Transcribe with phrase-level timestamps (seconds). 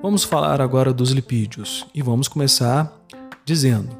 [0.00, 2.96] Vamos falar agora dos lipídios e vamos começar
[3.44, 3.96] dizendo: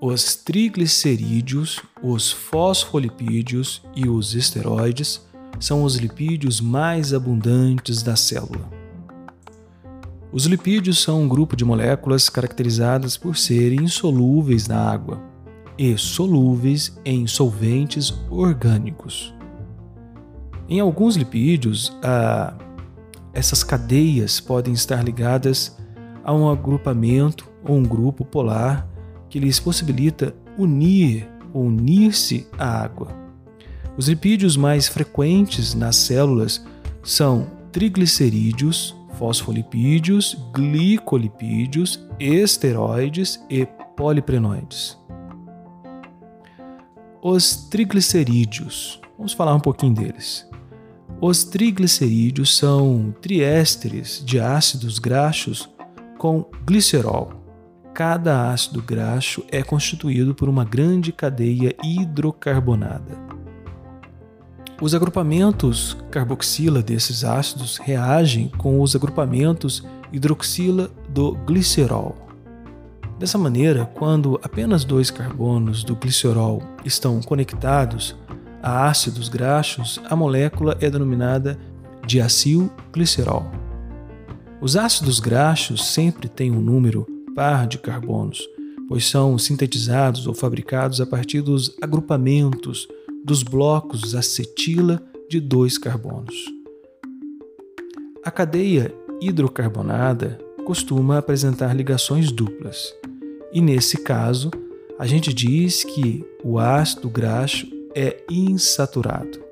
[0.00, 5.20] os triglicerídeos, os fosfolipídios e os esteroides
[5.60, 8.70] são os lipídios mais abundantes da célula.
[10.32, 15.20] Os lipídios são um grupo de moléculas caracterizadas por serem insolúveis na água
[15.76, 19.34] e solúveis em solventes orgânicos.
[20.70, 22.54] Em alguns lipídios, a
[23.34, 25.76] essas cadeias podem estar ligadas
[26.22, 28.88] a um agrupamento ou um grupo polar
[29.28, 33.08] que lhes possibilita unir ou unir-se à água.
[33.96, 36.64] Os lipídios mais frequentes nas células
[37.02, 44.98] são triglicerídeos, fosfolipídios, glicolipídios, esteroides e poliprenóides.
[47.22, 50.46] Os triglicerídeos, vamos falar um pouquinho deles.
[51.20, 55.68] Os triglicerídeos são triésteres de ácidos graxos
[56.18, 57.32] com glicerol.
[57.94, 63.16] Cada ácido graxo é constituído por uma grande cadeia hidrocarbonada.
[64.82, 72.16] Os agrupamentos carboxila desses ácidos reagem com os agrupamentos hidroxila do glicerol.
[73.18, 78.16] Dessa maneira, quando apenas dois carbonos do glicerol estão conectados,
[78.64, 81.58] a ácidos graxos, a molécula é denominada
[82.06, 83.44] diacilglicerol.
[84.58, 88.42] Os ácidos graxos sempre têm um número par de carbonos,
[88.88, 92.88] pois são sintetizados ou fabricados a partir dos agrupamentos
[93.22, 96.34] dos blocos acetila de dois carbonos.
[98.24, 102.94] A cadeia hidrocarbonada costuma apresentar ligações duplas,
[103.52, 104.50] e nesse caso,
[104.98, 109.42] a gente diz que o ácido graxo é insaturado.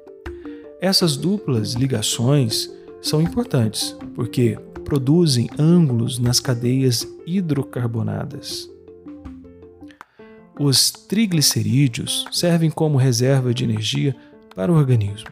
[0.80, 8.68] Essas duplas ligações são importantes porque produzem ângulos nas cadeias hidrocarbonadas.
[10.58, 14.14] Os triglicerídeos servem como reserva de energia
[14.54, 15.30] para o organismo.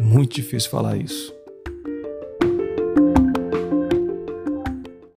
[0.00, 1.34] Muito difícil falar isso.